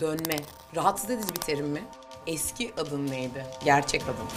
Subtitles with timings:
[0.00, 0.36] dönme
[0.76, 1.82] rahatsız edici bir terim mi?
[2.26, 3.46] Eski adın neydi?
[3.64, 4.28] Gerçek adın.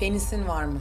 [0.00, 0.80] Penisin var mı?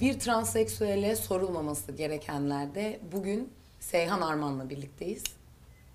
[0.00, 5.22] Bir transseksüele sorulmaması gerekenlerde bugün Seyhan Arman'la birlikteyiz.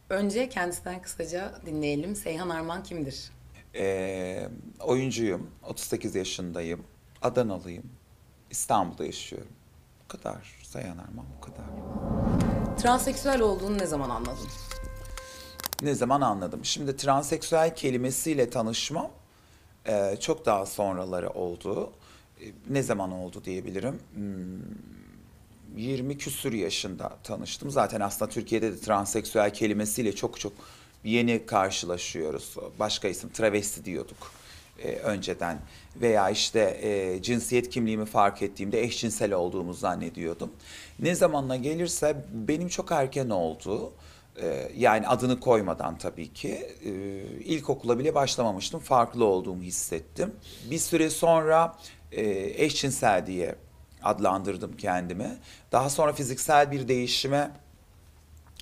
[0.09, 2.15] Önce kendisinden kısaca dinleyelim.
[2.15, 3.31] Seyhan Arman kimdir?
[3.75, 4.49] Ee,
[4.79, 5.49] oyuncuyum.
[5.63, 6.83] 38 yaşındayım.
[7.21, 7.83] Adanalıyım.
[8.49, 9.51] İstanbul'da yaşıyorum.
[10.07, 10.55] Bu kadar.
[10.63, 11.65] Sayın Arman bu kadar.
[12.77, 14.47] Transseksüel olduğunu ne zaman anladın?
[15.81, 16.65] Ne zaman anladım?
[16.65, 19.11] Şimdi transseksüel kelimesiyle tanışmam
[19.85, 21.91] e, çok daha sonraları oldu.
[22.41, 23.99] E, ne zaman oldu diyebilirim.
[24.13, 27.71] Hmm, 20 küsür yaşında tanıştım.
[27.71, 30.53] Zaten aslında Türkiye'de de transseksüel kelimesiyle çok çok
[31.03, 32.55] yeni karşılaşıyoruz.
[32.79, 34.36] Başka isim travesti diyorduk
[34.83, 35.59] e, önceden.
[35.95, 40.51] Veya işte e, cinsiyet kimliğimi fark ettiğimde eşcinsel olduğumu zannediyordum.
[40.99, 43.93] Ne zamanla gelirse benim çok erken oldu.
[44.41, 46.89] Ee, yani adını koymadan tabii ki ee,
[47.43, 48.79] ilkokula bile başlamamıştım.
[48.79, 50.35] Farklı olduğumu hissettim.
[50.71, 51.75] Bir süre sonra
[52.11, 52.23] e,
[52.63, 53.55] eşcinsel diye
[54.03, 55.37] adlandırdım kendimi.
[55.71, 57.51] Daha sonra fiziksel bir değişime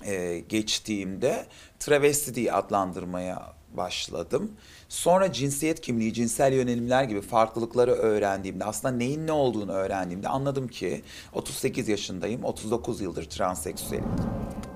[0.04, 1.46] e, geçtiğimde
[1.78, 4.52] travesti diye adlandırmaya başladım.
[4.88, 11.02] Sonra cinsiyet kimliği, cinsel yönelimler gibi farklılıkları öğrendiğimde, aslında neyin ne olduğunu öğrendiğimde anladım ki
[11.32, 14.04] 38 yaşındayım, 39 yıldır transseksüelim.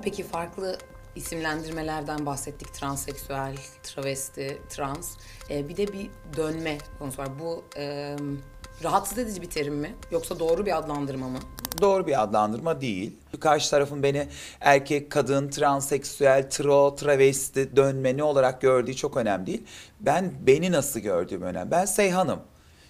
[0.02, 0.78] Peki farklı
[1.16, 2.74] isimlendirmelerden bahsettik.
[2.74, 5.16] Transseksüel, travesti, trans.
[5.50, 7.28] Ee, bir de bir dönme konusu var.
[7.38, 8.16] Bu e,
[8.84, 9.94] rahatsız edici bir terim mi?
[10.10, 11.38] Yoksa doğru bir adlandırma mı?
[11.80, 13.16] doğru bir adlandırma değil.
[13.40, 14.28] Karşı tarafın beni
[14.60, 19.64] erkek, kadın, transseksüel, tro, travesti, dönme ne olarak gördüğü çok önemli değil.
[20.00, 21.70] Ben beni nasıl gördüğüm önemli.
[21.70, 22.40] Ben Seyhan'ım.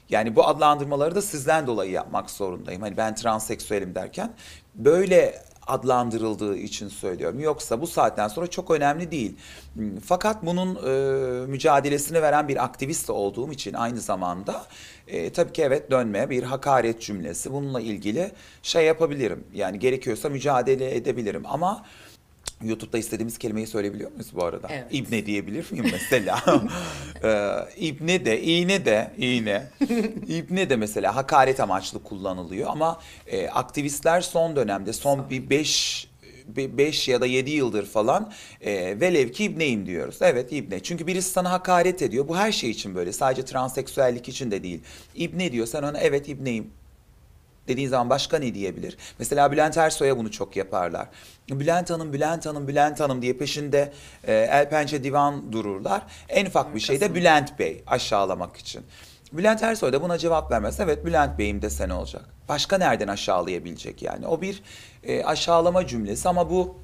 [0.08, 2.82] Yani bu adlandırmaları da sizden dolayı yapmak zorundayım.
[2.82, 4.32] Hani ben transseksüelim derken
[4.74, 7.40] böyle adlandırıldığı için söylüyorum.
[7.40, 9.36] Yoksa bu saatten sonra çok önemli değil.
[10.04, 14.66] Fakat bunun e, mücadelesini veren bir aktivist olduğum için aynı zamanda
[15.08, 17.52] e, tabii ki evet dönme bir hakaret cümlesi.
[17.52, 18.32] Bununla ilgili
[18.62, 19.44] şey yapabilirim.
[19.54, 21.84] Yani gerekiyorsa mücadele edebilirim ama
[22.64, 24.68] YouTube'da istediğimiz kelimeyi söyleyebiliyor muyuz bu arada?
[24.70, 24.86] Evet.
[24.90, 26.42] İbne diyebilir miyim mesela?
[27.24, 29.66] ee, İbne de, iğne de, iğne.
[30.28, 36.06] İbne de mesela hakaret amaçlı kullanılıyor ama e, aktivistler son dönemde, son bir beş
[36.56, 40.18] 5 ya da 7 yıldır falan e, velev ki ibneyim diyoruz.
[40.20, 40.80] Evet ibne.
[40.82, 42.28] Çünkü birisi sana hakaret ediyor.
[42.28, 43.12] Bu her şey için böyle.
[43.12, 44.80] Sadece transseksüellik için de değil.
[45.14, 45.66] İbne diyor.
[45.66, 46.70] Sen ona evet ibneyim
[47.68, 48.96] dediğin zaman başka ne diyebilir?
[49.18, 51.08] Mesela Bülent Ersoy'a bunu çok yaparlar.
[51.50, 53.92] Bülent Hanım, Bülent Hanım, Bülent Hanım diye peşinde
[54.24, 56.02] e, el pençe divan dururlar.
[56.28, 58.82] En ufak bir şeyde Bülent Bey aşağılamak için.
[59.32, 60.80] Bülent Ersoy da buna cevap vermez.
[60.80, 62.24] Evet Bülent Bey'im dese ne olacak?
[62.48, 64.26] Başka nereden aşağılayabilecek yani?
[64.26, 64.62] O bir
[65.04, 66.76] e, aşağılama cümlesi ama bu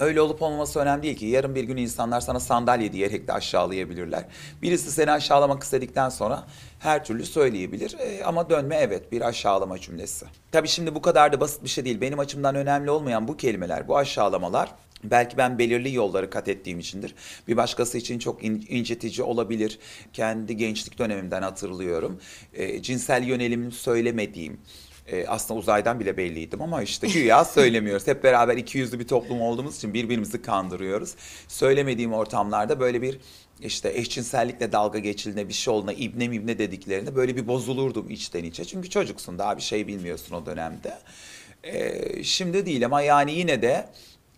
[0.00, 1.26] Öyle olup olmaması önemli değil ki.
[1.26, 4.24] Yarın bir gün insanlar sana sandalye diyerek de aşağılayabilirler.
[4.62, 6.44] Birisi seni aşağılamak istedikten sonra
[6.78, 7.96] her türlü söyleyebilir.
[7.98, 10.26] E, ama dönme evet bir aşağılama cümlesi.
[10.52, 12.00] Tabii şimdi bu kadar da basit bir şey değil.
[12.00, 17.14] Benim açımdan önemli olmayan bu kelimeler, bu aşağılamalar Belki ben belirli yolları kat ettiğim içindir.
[17.48, 19.78] Bir başkası için çok in, incitici olabilir.
[20.12, 22.20] Kendi gençlik dönemimden hatırlıyorum.
[22.54, 24.60] E, cinsel yönelimini söylemediğim,
[25.06, 28.06] e, aslında uzaydan bile belliydim ama işte güya söylemiyoruz.
[28.06, 31.14] Hep beraber iki yüzlü bir toplum olduğumuz için birbirimizi kandırıyoruz.
[31.48, 33.18] Söylemediğim ortamlarda böyle bir
[33.60, 38.64] işte eşcinsellikle dalga geçildiğinde bir şey olduğunda ibne mibne dediklerinde böyle bir bozulurdum içten içe.
[38.64, 40.98] Çünkü çocuksun daha bir şey bilmiyorsun o dönemde.
[41.62, 43.88] E, şimdi değil ama yani yine de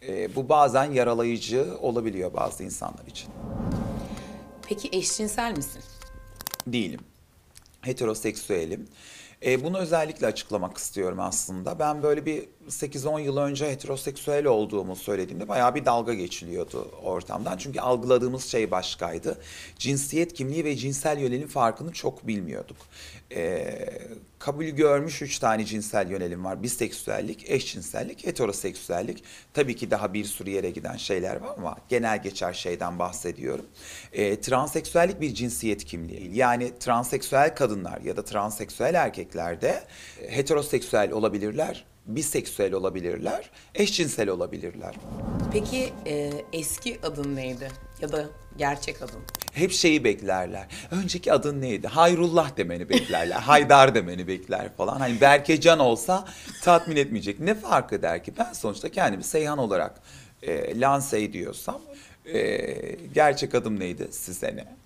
[0.09, 3.29] e, bu bazen yaralayıcı olabiliyor bazı insanlar için.
[4.69, 5.83] Peki eşcinsel misin?
[6.67, 7.01] Değilim.
[7.81, 8.89] Heteroseksüelim.
[9.45, 11.79] E, bunu özellikle açıklamak istiyorum aslında.
[11.79, 17.57] Ben böyle bir 8-10 yıl önce heteroseksüel olduğumu söylediğimde bayağı bir dalga geçiliyordu ortamdan.
[17.57, 19.39] Çünkü algıladığımız şey başkaydı.
[19.79, 22.77] Cinsiyet kimliği ve cinsel yönelim farkını çok bilmiyorduk.
[23.33, 23.75] E,
[24.47, 26.63] kabul görmüş üç tane cinsel yönelim var.
[26.63, 29.25] Biseksüellik, eşcinsellik, heteroseksüellik.
[29.55, 33.67] Tabii ki daha bir sürü yere giden şeyler var ama genel geçer şeyden bahsediyorum.
[34.13, 36.37] E, transseksüellik bir cinsiyet kimliği.
[36.37, 39.85] Yani transseksüel kadınlar ya da transseksüel erkekler de
[40.29, 44.95] heteroseksüel olabilirler biseksüel olabilirler, eşcinsel olabilirler.
[45.53, 47.69] Peki e, eski adın neydi?
[48.01, 48.27] Ya da
[48.57, 49.21] gerçek adın?
[49.53, 50.67] Hep şeyi beklerler.
[50.91, 51.87] Önceki adın neydi?
[51.87, 53.37] Hayrullah demeni beklerler.
[53.41, 54.99] Haydar demeni bekler falan.
[54.99, 56.25] Hani Berkecan olsa
[56.63, 57.41] tatmin etmeyecek.
[57.41, 58.33] Ne fark eder ki?
[58.39, 60.01] Ben sonuçta kendimi Seyhan olarak
[60.43, 61.81] e, lanse ediyorsam
[62.35, 62.39] e,
[63.15, 64.77] gerçek adım neydi size ne?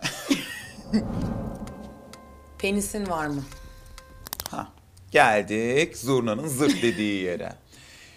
[2.59, 3.43] Penisin var mı?
[5.11, 7.53] Geldik zurnanın zırt dediği yere.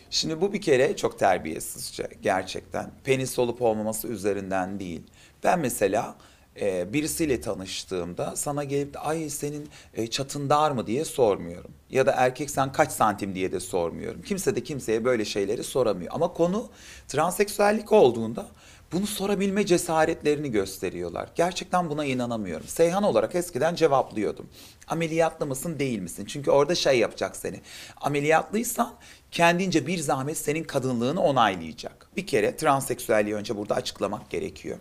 [0.10, 2.92] Şimdi bu bir kere çok terbiyesizce gerçekten.
[3.04, 5.02] Penis olup olmaması üzerinden değil.
[5.44, 6.16] Ben mesela
[6.62, 11.72] e, birisiyle tanıştığımda sana gelip de ay senin e, çatın dar mı diye sormuyorum.
[11.90, 14.22] Ya da erkek sen kaç santim diye de sormuyorum.
[14.22, 16.12] Kimse de kimseye böyle şeyleri soramıyor.
[16.16, 16.70] Ama konu
[17.08, 18.48] transseksüellik olduğunda
[18.94, 21.30] bunu sorabilme cesaretlerini gösteriyorlar.
[21.36, 22.68] Gerçekten buna inanamıyorum.
[22.68, 24.50] Seyhan olarak eskiden cevaplıyordum.
[24.88, 26.26] Ameliyatlı mısın değil misin?
[26.26, 27.62] Çünkü orada şey yapacak seni.
[28.02, 28.94] Ameliyatlıysan
[29.32, 32.08] kendince bir zahmet senin kadınlığını onaylayacak.
[32.18, 34.78] Bir kere transseksüelliği önce burada açıklamak gerekiyor.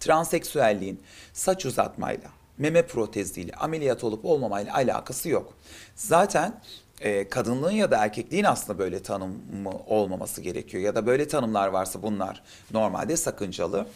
[0.00, 1.00] Transseksüelliğin
[1.32, 5.54] saç uzatmayla, meme proteziyle, ameliyat olup olmamayla alakası yok.
[5.94, 6.60] Zaten
[7.02, 10.82] e, kadınlığın ya da erkekliğin aslında böyle tanımı olmaması gerekiyor.
[10.82, 13.86] Ya da böyle tanımlar varsa bunlar normalde sakıncalı.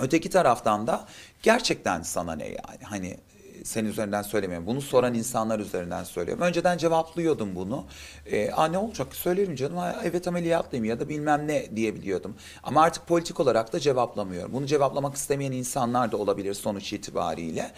[0.00, 1.04] Öteki taraftan da
[1.42, 4.66] gerçekten sana ne yani hani e, senin üzerinden söylemiyorum.
[4.66, 6.44] Bunu soran insanlar üzerinden söylüyorum.
[6.44, 7.84] Önceden cevaplıyordum bunu.
[8.26, 9.76] E, Aa, ne olacak söylerim canım.
[9.76, 12.36] Ha, evet ameliyatlıyım ya da bilmem ne diyebiliyordum.
[12.62, 14.52] Ama artık politik olarak da cevaplamıyorum.
[14.52, 17.72] Bunu cevaplamak istemeyen insanlar da olabilir sonuç itibariyle.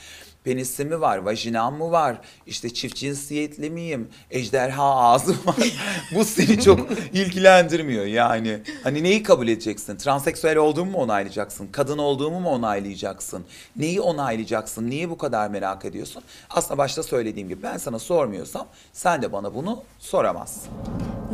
[0.45, 5.57] Penisim mi var, vajinam mı var, işte çift cinsiyetli miyim, ejderha ağzı var.
[6.15, 8.63] Bu seni çok ilgilendirmiyor yani.
[8.83, 9.97] Hani neyi kabul edeceksin?
[9.97, 11.69] Transseksüel olduğumu mu onaylayacaksın?
[11.73, 13.45] Kadın olduğumu mu onaylayacaksın?
[13.77, 14.91] Neyi onaylayacaksın?
[14.91, 16.23] Niye bu kadar merak ediyorsun?
[16.51, 20.71] Aslında başta söylediğim gibi ben sana sormuyorsam sen de bana bunu soramazsın.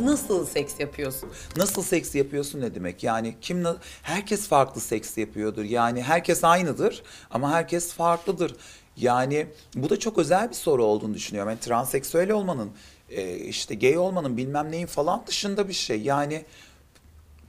[0.03, 1.29] Nasıl seks yapıyorsun?
[1.57, 3.03] Nasıl seks yapıyorsun ne demek?
[3.03, 3.63] Yani kim
[4.01, 5.63] herkes farklı seks yapıyordur.
[5.63, 8.55] Yani herkes aynıdır ama herkes farklıdır.
[8.97, 11.49] Yani bu da çok özel bir soru olduğunu düşünüyorum.
[11.49, 12.71] Yani transseksüel olmanın,
[13.09, 16.01] e, işte gay olmanın bilmem neyin falan dışında bir şey.
[16.01, 16.45] Yani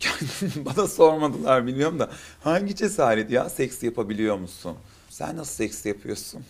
[0.56, 2.10] bana sormadılar biliyorum da
[2.40, 4.76] hangi cesaret ya seks yapabiliyor musun?
[5.10, 6.44] Sen nasıl seks yapıyorsun?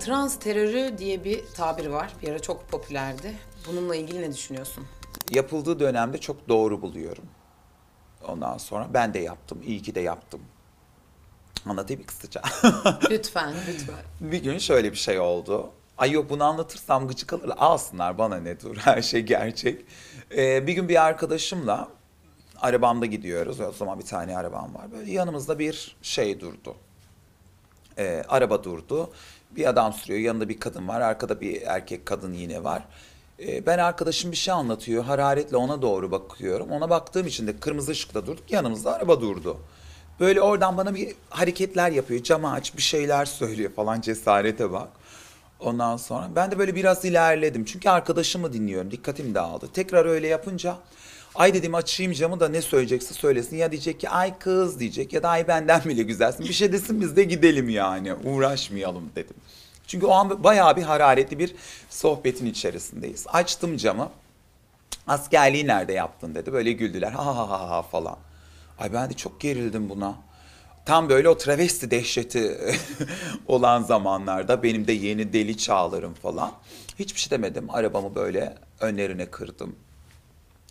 [0.00, 2.12] Trans terörü diye bir tabir var.
[2.22, 3.34] Bir ara çok popülerdi.
[3.68, 4.84] Bununla ilgili ne düşünüyorsun?
[5.30, 7.24] Yapıldığı dönemde çok doğru buluyorum.
[8.28, 9.62] Ondan sonra ben de yaptım.
[9.66, 10.40] İyi ki de yaptım.
[11.66, 12.42] Anlatayım kısaca?
[13.10, 13.94] Lütfen, lütfen.
[14.20, 15.70] bir gün şöyle bir şey oldu.
[15.98, 17.56] Ay yok bunu anlatırsam gıcık alırlar.
[17.58, 19.84] Alsınlar bana ne dur her şey gerçek.
[20.36, 21.88] Ee, bir gün bir arkadaşımla
[22.60, 23.60] arabamda gidiyoruz.
[23.60, 24.92] O zaman bir tane arabam var.
[24.92, 26.74] Böyle yanımızda bir şey durdu.
[27.98, 29.10] Ee, araba durdu.
[29.50, 30.20] Bir adam sürüyor.
[30.20, 31.00] Yanında bir kadın var.
[31.00, 32.82] Arkada bir erkek kadın yine var.
[33.40, 35.04] Ee, ben arkadaşım bir şey anlatıyor.
[35.04, 36.70] Hararetle ona doğru bakıyorum.
[36.70, 38.50] Ona baktığım için de kırmızı ışıkta durduk.
[38.52, 39.56] Yanımızda araba durdu.
[40.20, 42.22] Böyle oradan bana bir hareketler yapıyor.
[42.22, 44.88] Camı aç bir şeyler söylüyor falan cesarete bak.
[45.60, 47.64] Ondan sonra ben de böyle biraz ilerledim.
[47.64, 48.90] Çünkü arkadaşımı dinliyorum.
[48.90, 49.68] Dikkatim dağıldı.
[49.74, 50.76] Tekrar öyle yapınca
[51.34, 53.56] ay dedim açayım camı da ne söyleyecekse söylesin.
[53.56, 56.46] Ya diyecek ki ay kız diyecek ya da ay benden bile güzelsin.
[56.48, 58.14] Bir şey desin biz de gidelim yani.
[58.14, 59.36] Uğraşmayalım dedim.
[59.86, 61.54] Çünkü o an bayağı bir hararetli bir
[61.90, 63.26] sohbetin içerisindeyiz.
[63.28, 64.10] Açtım camı.
[65.06, 66.52] Askerliği nerede yaptın dedi.
[66.52, 67.10] Böyle güldüler.
[67.10, 68.16] Ha ha ha ha falan.
[68.80, 70.14] Ay ben de çok gerildim buna.
[70.84, 72.58] Tam böyle o travesti dehşeti
[73.46, 76.52] olan zamanlarda benim de yeni deli çağlarım falan.
[76.98, 77.70] Hiçbir şey demedim.
[77.70, 79.76] Arabamı böyle önlerine kırdım.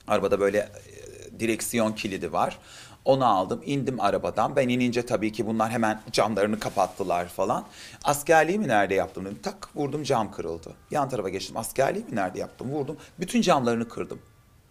[0.07, 2.59] Arabada böyle e, direksiyon kilidi var.
[3.05, 4.55] Onu aldım, indim arabadan.
[4.55, 7.65] Ben inince tabii ki bunlar hemen camlarını kapattılar falan.
[8.03, 9.39] Askerliği mi nerede yaptım dedim.
[9.43, 10.73] Tak vurdum cam kırıldı.
[10.91, 11.57] Yan tarafa geçtim.
[11.57, 12.97] Askerliği mi nerede yaptım vurdum.
[13.19, 14.19] Bütün camlarını kırdım.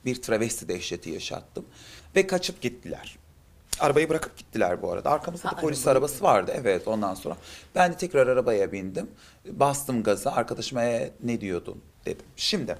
[0.05, 1.65] Bir travesti dehşeti yaşattım.
[2.17, 3.19] Ve kaçıp gittiler.
[3.81, 5.11] Arabayı bırakıp gittiler bu arada.
[5.11, 6.53] Arkamızda da Ha, polis arabayı arabası vardı.
[6.55, 7.37] Evet ondan sonra.
[7.75, 9.11] Ben de tekrar arabaya bindim.
[9.51, 10.31] Bastım gaza.
[10.33, 12.27] Arkadaşıma "E, ne diyordun dedim.
[12.37, 12.77] Şimdi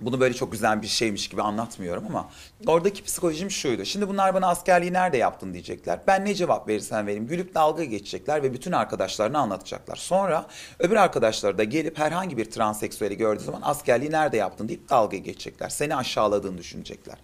[0.00, 2.30] bunu böyle çok güzel bir şeymiş gibi anlatmıyorum ama
[2.66, 3.84] oradaki psikolojim şuydu.
[3.84, 6.00] Şimdi bunlar bana askerliği nerede yaptın diyecekler.
[6.06, 9.96] Ben ne cevap verirsen vereyim gülüp dalga geçecekler ve bütün arkadaşlarına anlatacaklar.
[9.96, 10.46] Sonra
[10.78, 15.68] öbür arkadaşları da gelip herhangi bir transseksüeli gördüğü zaman askerliği nerede yaptın deyip dalga geçecekler.
[15.68, 17.16] Seni aşağıladığını düşünecekler.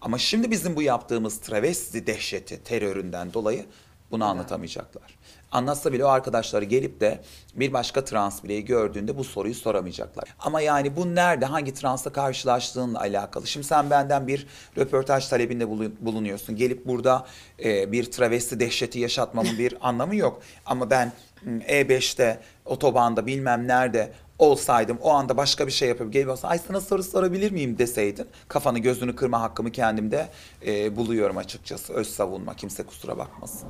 [0.00, 3.66] Ama şimdi bizim bu yaptığımız travesti dehşeti teröründen dolayı
[4.10, 5.18] bunu anlatamayacaklar.
[5.54, 7.20] Anlatsa bile o arkadaşları gelip de
[7.54, 10.24] bir başka trans bireyi gördüğünde bu soruyu soramayacaklar.
[10.38, 13.46] Ama yani bu nerede, hangi transla karşılaştığınla alakalı.
[13.46, 14.46] Şimdi sen benden bir
[14.78, 16.56] röportaj talebinde bulun- bulunuyorsun.
[16.56, 17.26] Gelip burada
[17.64, 20.42] e, bir travesti dehşeti yaşatmamın bir anlamı yok.
[20.66, 26.28] Ama ben hmm, E5'te, otobanda bilmem nerede olsaydım o anda başka bir şey yapıp gelip
[26.28, 30.28] olsa ay sana soru sorabilir miyim deseydin kafanı gözünü kırma hakkımı kendimde
[30.66, 31.92] e, buluyorum açıkçası.
[31.92, 33.68] Öz savunma kimse kusura bakmasın.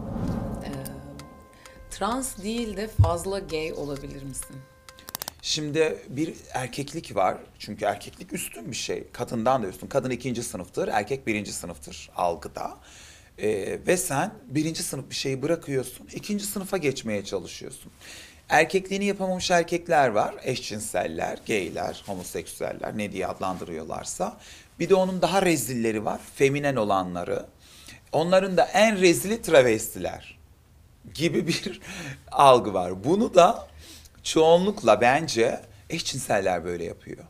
[1.98, 4.56] Trans değil de fazla gay olabilir misin?
[5.42, 7.36] Şimdi bir erkeklik var.
[7.58, 9.04] Çünkü erkeklik üstün bir şey.
[9.12, 9.86] Kadından da üstün.
[9.86, 12.76] Kadın ikinci sınıftır, erkek birinci sınıftır algıda.
[13.38, 17.92] Ee, ve sen birinci sınıf bir şeyi bırakıyorsun, ikinci sınıfa geçmeye çalışıyorsun.
[18.48, 20.34] Erkekliğini yapamamış erkekler var.
[20.42, 24.36] Eşcinseller, gayler, homoseksüeller ne diye adlandırıyorlarsa.
[24.78, 26.20] Bir de onun daha rezilleri var.
[26.34, 27.46] Feminen olanları.
[28.12, 30.43] Onların da en rezili travestiler
[31.14, 31.80] gibi bir
[32.32, 33.04] algı var.
[33.04, 33.66] Bunu da
[34.22, 37.24] çoğunlukla bence eşcinseller böyle yapıyor.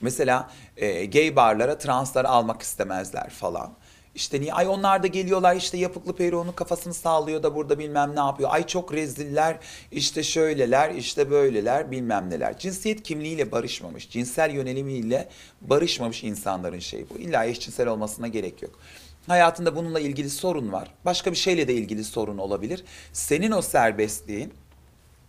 [0.00, 3.72] Mesela e, gay barlara transları almak istemezler falan.
[4.14, 4.52] İşte niye?
[4.52, 8.50] Ay onlar da geliyorlar işte yapıklı peruğunun kafasını sağlıyor da burada bilmem ne yapıyor.
[8.52, 9.58] Ay çok reziller
[9.90, 12.58] işte şöyleler işte böyleler bilmem neler.
[12.58, 15.28] Cinsiyet kimliğiyle barışmamış, cinsel yönelimiyle
[15.60, 17.18] barışmamış insanların şeyi bu.
[17.18, 18.78] İlla eşcinsel olmasına gerek yok.
[19.26, 20.94] Hayatında bununla ilgili sorun var.
[21.04, 22.84] Başka bir şeyle de ilgili sorun olabilir.
[23.12, 24.52] Senin o serbestliğin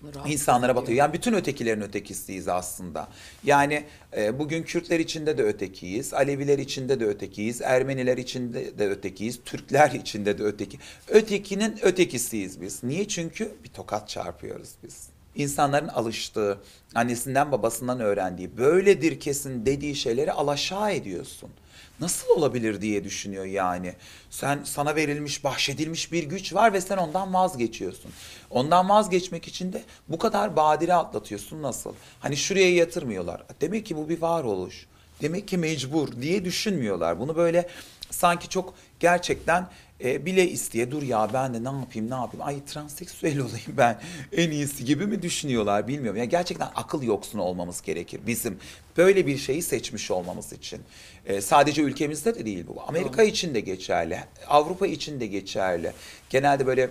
[0.04, 0.98] Rahatsız insanlara batıyor.
[0.98, 3.08] Yani bütün ötekilerin ötekisiyiz aslında.
[3.44, 3.84] Yani
[4.18, 9.92] e, bugün Kürtler içinde de ötekiyiz, Aleviler içinde de ötekiyiz, Ermeniler içinde de ötekiyiz, Türkler
[10.02, 10.80] içinde de öteki.
[11.08, 12.84] Ötekinin ötekisiyiz biz.
[12.84, 13.08] Niye?
[13.08, 15.08] Çünkü bir tokat çarpıyoruz biz.
[15.36, 16.62] İnsanların alıştığı,
[16.96, 21.50] annesinden babasından öğrendiği, böyledir kesin dediği şeyleri alaşağı ediyorsun.
[22.00, 23.94] Nasıl olabilir diye düşünüyor yani.
[24.30, 28.12] Sen sana verilmiş, bahşedilmiş bir güç var ve sen ondan vazgeçiyorsun.
[28.50, 31.94] Ondan vazgeçmek için de bu kadar badire atlatıyorsun nasıl?
[32.20, 33.44] Hani şuraya yatırmıyorlar.
[33.62, 34.86] Demek ki bu bir varoluş.
[35.22, 37.20] Demek ki mecbur diye düşünmüyorlar.
[37.20, 37.68] Bunu böyle
[38.10, 39.68] sanki çok gerçekten
[40.04, 44.00] e, bile isteye dur ya ben de ne yapayım ne yapayım ay transseksüel olayım ben
[44.32, 46.20] en iyisi gibi mi düşünüyorlar bilmiyorum.
[46.20, 48.60] Ya gerçekten akıl yoksunu olmamız gerekir bizim
[48.98, 50.82] böyle bir şeyi seçmiş olmamız için.
[51.26, 52.82] E, sadece ülkemizde de değil bu.
[52.88, 54.20] Amerika için de geçerli.
[54.48, 55.92] Avrupa için de geçerli.
[56.30, 56.90] Genelde böyle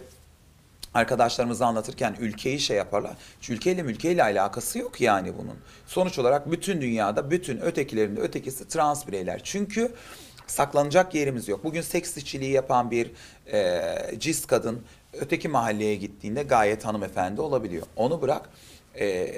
[0.95, 3.13] arkadaşlarımıza anlatırken ülkeyi şey yaparlar.
[3.41, 5.57] Çünkü ülkeyle mülkeyle alakası yok yani bunun.
[5.87, 9.41] Sonuç olarak bütün dünyada bütün ötekilerin de ötekisi trans bireyler.
[9.45, 9.93] Çünkü
[10.53, 11.65] saklanacak yerimiz yok.
[11.65, 13.11] Bugün seks işçiliği yapan bir
[13.53, 14.83] e, cis kadın
[15.13, 17.87] öteki mahalleye gittiğinde gayet hanımefendi olabiliyor.
[17.97, 18.51] Onu bırak
[19.01, 19.35] e,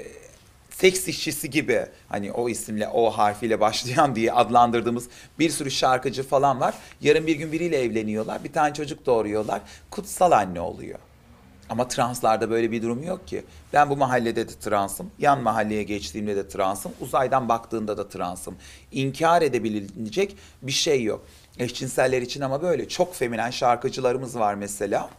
[0.71, 6.61] seks işçisi gibi hani o isimle o harfiyle başlayan diye adlandırdığımız bir sürü şarkıcı falan
[6.61, 6.75] var.
[7.01, 8.45] Yarın bir gün biriyle evleniyorlar.
[8.45, 9.61] Bir tane çocuk doğuruyorlar.
[9.91, 10.99] Kutsal anne oluyor.
[11.69, 13.45] Ama translarda böyle bir durum yok ki.
[13.73, 15.11] Ben bu mahallede de transım.
[15.19, 16.93] Yan mahalleye geçtiğimde de transım.
[17.01, 18.57] Uzaydan baktığında da transım.
[18.93, 21.27] İnkar edebilecek bir şey yok.
[21.59, 22.89] Eşcinseller için ama böyle.
[22.89, 25.11] Çok feminen şarkıcılarımız var mesela.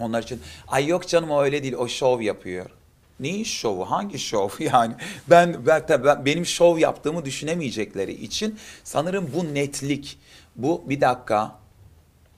[0.00, 2.66] Onlar için ay yok canım o öyle değil o şov yapıyor.
[3.20, 3.90] Neyin şovu?
[3.90, 4.48] Hangi şov?
[4.60, 4.94] Yani
[5.30, 10.18] ben, ben, ben benim şov yaptığımı düşünemeyecekleri için sanırım bu netlik,
[10.56, 11.63] bu bir dakika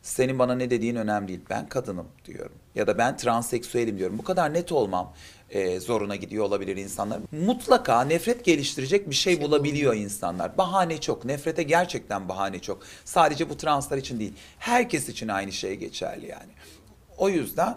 [0.07, 1.41] senin bana ne dediğin önemli değil.
[1.51, 2.57] Ben kadınım diyorum.
[2.75, 4.19] Ya da ben transseksüelim diyorum.
[4.19, 5.13] Bu kadar net olmam
[5.51, 7.19] e, zoruna gidiyor olabilir insanlar.
[7.33, 10.59] Mutlaka nefret geliştirecek bir şey bulabiliyor insanlar.
[10.59, 11.25] Bahane çok.
[11.25, 12.83] Nefrete gerçekten bahane çok.
[13.05, 14.33] Sadece bu translar için değil.
[14.59, 16.53] Herkes için aynı şey geçerli yani.
[17.19, 17.77] O yüzden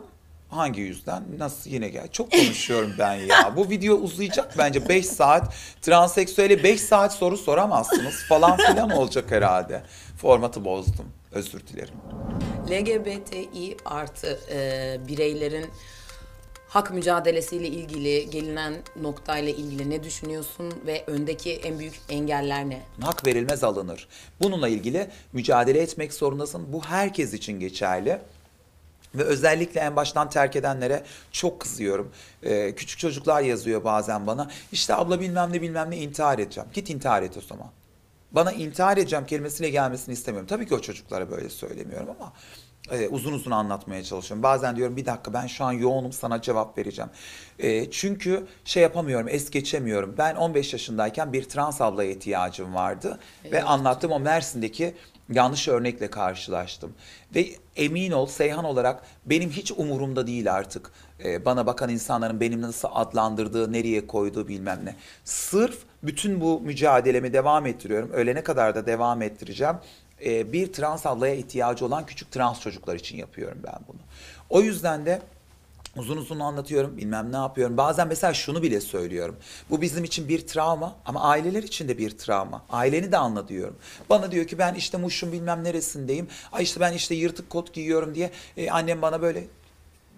[0.50, 3.54] hangi yüzden nasıl yine gel çok konuşuyorum ben ya.
[3.56, 5.54] Bu video uzayacak bence 5 saat.
[5.82, 9.84] Transseksüele 5 saat soru soramazsınız falan filan olacak herhalde.
[10.18, 11.06] Formatı bozdum.
[11.32, 11.96] Özür dilerim.
[12.70, 15.66] LGBTİ artı e, bireylerin
[16.68, 22.82] hak mücadelesiyle ilgili gelinen noktayla ilgili ne düşünüyorsun ve öndeki en büyük engeller ne?
[23.02, 24.08] Hak verilmez alınır.
[24.42, 26.74] Bununla ilgili mücadele etmek zorundasın.
[26.74, 28.20] Bu herkes için geçerli.
[29.16, 32.12] Ve özellikle en baştan terk edenlere çok kızıyorum.
[32.44, 34.50] Ee, küçük çocuklar yazıyor bazen bana.
[34.72, 36.70] İşte abla bilmem ne bilmem ne intihar edeceğim.
[36.74, 37.68] Git intihar et o zaman.
[38.32, 40.48] Bana intihar edeceğim kelimesiyle gelmesini istemiyorum.
[40.48, 42.34] Tabii ki o çocuklara böyle söylemiyorum ama
[42.92, 44.44] e, uzun uzun anlatmaya çalışıyorum.
[44.44, 47.12] Bazen diyorum bir dakika ben şu an yoğunum sana cevap vereceğim.
[47.60, 50.16] E, çünkü şey yapamıyorum, es geçemiyorum.
[50.18, 53.20] Ben 15 yaşındayken bir trans ablaya ihtiyacım vardı.
[53.52, 54.96] Ve anlattığım o Mersin'deki
[55.32, 56.94] yanlış örnekle karşılaştım.
[57.36, 60.92] Ve emin ol Seyhan olarak benim hiç umurumda değil artık.
[61.24, 64.96] Ee, bana bakan insanların benim nasıl adlandırdığı, nereye koyduğu bilmem ne.
[65.26, 68.12] Sırf bütün bu mücadelemi devam ettiriyorum.
[68.12, 69.76] Ölene kadar da devam ettireceğim.
[70.26, 74.00] Ee, bir trans ablaya ihtiyacı olan küçük trans çocuklar için yapıyorum ben bunu.
[74.50, 75.22] O yüzden de
[75.96, 77.78] Uzun uzun anlatıyorum, bilmem ne yapıyorum.
[77.78, 79.36] Bazen mesela şunu bile söylüyorum.
[79.70, 82.66] Bu bizim için bir travma ama aileler için de bir travma.
[82.70, 83.76] Aileni de anla diyorum.
[84.10, 86.28] Bana diyor ki ben işte Muş'un bilmem neresindeyim.
[86.52, 89.44] Ay işte ben işte yırtık kot giyiyorum diye e, annem bana böyle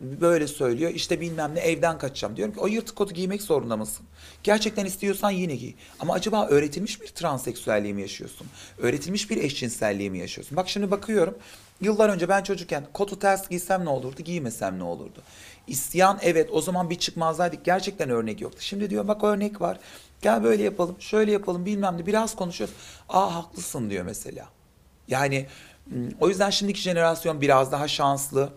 [0.01, 0.91] böyle söylüyor.
[0.91, 2.35] İşte bilmem ne evden kaçacağım.
[2.35, 4.05] Diyorum ki o yırtık kotu giymek zorunda mısın?
[4.43, 5.73] Gerçekten istiyorsan yine giy.
[5.99, 8.47] Ama acaba öğretilmiş bir transseksüelliği mi yaşıyorsun?
[8.77, 10.57] Öğretilmiş bir eşcinselliği mi yaşıyorsun?
[10.57, 11.37] Bak şimdi bakıyorum.
[11.81, 15.21] Yıllar önce ben çocukken kotu ters giysem ne olurdu, giymesem ne olurdu?
[15.67, 17.65] İsteyen evet o zaman bir çıkmazdaydık.
[17.65, 18.57] Gerçekten örnek yoktu.
[18.61, 19.79] Şimdi diyor bak örnek var.
[20.21, 22.05] Gel böyle yapalım, şöyle yapalım bilmem ne.
[22.05, 22.75] Biraz konuşuyoruz.
[23.09, 24.49] Aa haklısın diyor mesela.
[25.07, 25.45] Yani
[26.19, 28.49] o yüzden şimdiki jenerasyon biraz daha şanslı.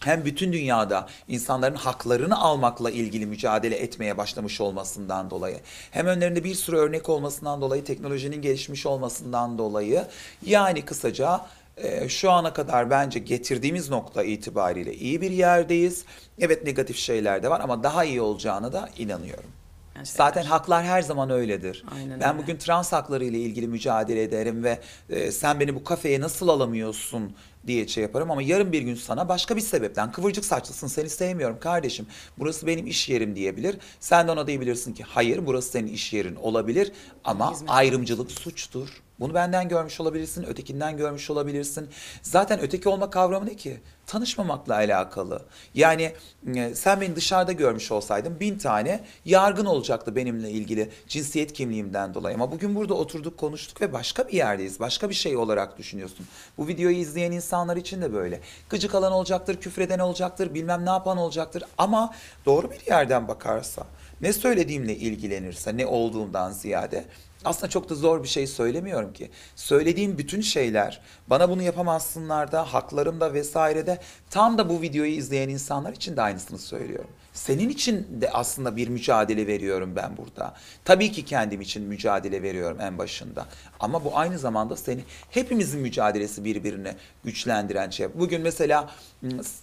[0.00, 6.54] Hem bütün dünyada insanların haklarını almakla ilgili mücadele etmeye başlamış olmasından dolayı, hem önlerinde bir
[6.54, 10.06] sürü örnek olmasından dolayı, teknolojinin gelişmiş olmasından dolayı,
[10.46, 11.40] yani kısaca
[11.76, 16.04] e, şu ana kadar bence getirdiğimiz nokta itibariyle iyi bir yerdeyiz.
[16.38, 19.57] Evet negatif şeyler de var ama daha iyi olacağına da inanıyorum.
[20.04, 20.16] Şeyler.
[20.16, 21.84] Zaten haklar her zaman öyledir.
[21.94, 22.42] Aynen ben öyle.
[22.42, 27.32] bugün trans hakları ile ilgili mücadele ederim ve e, sen beni bu kafeye nasıl alamıyorsun
[27.66, 31.60] diye şey yaparım ama yarın bir gün sana başka bir sebepten kıvırcık saçlısın seni sevmiyorum
[31.60, 32.06] kardeşim
[32.38, 33.76] burası benim iş yerim diyebilir.
[34.00, 36.92] Sen de ona diyebilirsin ki hayır burası senin iş yerin olabilir
[37.24, 37.70] ama Hizmet.
[37.70, 38.88] ayrımcılık suçtur.
[39.20, 41.88] Bunu benden görmüş olabilirsin, ötekinden görmüş olabilirsin.
[42.22, 43.80] Zaten öteki olma kavramı ne ki?
[44.06, 45.42] Tanışmamakla alakalı.
[45.74, 46.12] Yani
[46.54, 52.34] e, sen beni dışarıda görmüş olsaydın bin tane yargın olacaktı benimle ilgili cinsiyet kimliğimden dolayı.
[52.34, 54.80] Ama bugün burada oturduk konuştuk ve başka bir yerdeyiz.
[54.80, 56.26] Başka bir şey olarak düşünüyorsun.
[56.58, 58.40] Bu videoyu izleyen insanlar için de böyle.
[58.68, 61.64] Gıcık alan olacaktır, küfreden olacaktır, bilmem ne yapan olacaktır.
[61.78, 62.14] Ama
[62.46, 63.86] doğru bir yerden bakarsa,
[64.20, 67.04] ne söylediğimle ilgilenirse, ne olduğundan ziyade
[67.44, 69.30] aslında çok da zor bir şey söylemiyorum ki.
[69.56, 73.98] Söylediğim bütün şeyler bana bunu yapamazsınlar da haklarım da vesaire de
[74.30, 77.10] tam da bu videoyu izleyen insanlar için de aynısını söylüyorum.
[77.38, 80.54] Senin için de aslında bir mücadele veriyorum ben burada.
[80.84, 83.46] Tabii ki kendim için mücadele veriyorum en başında.
[83.80, 88.08] Ama bu aynı zamanda seni hepimizin mücadelesi birbirine güçlendiren şey.
[88.14, 88.90] Bugün mesela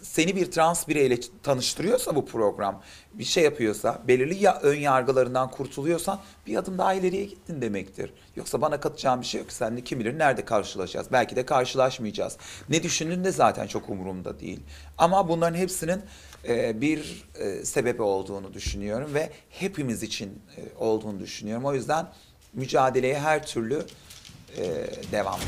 [0.01, 2.81] seni bir trans bireyle tanıştırıyorsa bu program,
[3.13, 8.13] bir şey yapıyorsa, belirli ya ön yargılarından kurtuluyorsan bir adım daha ileriye gittin demektir.
[8.35, 9.51] Yoksa bana katacağım bir şey yok.
[9.51, 11.07] Sen de kim bilir nerede karşılaşacağız.
[11.11, 12.37] Belki de karşılaşmayacağız.
[12.69, 14.59] Ne düşündüğün de zaten çok umurumda değil.
[14.97, 16.01] Ama bunların hepsinin
[16.47, 21.65] e, bir e, sebebi olduğunu düşünüyorum ve hepimiz için e, olduğunu düşünüyorum.
[21.65, 22.05] O yüzden
[22.53, 23.85] mücadeleye her türlü
[25.11, 25.39] devam.